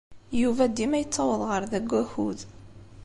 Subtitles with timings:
[0.41, 2.39] Yuba dima yettaweḍ ɣer da deg wakud.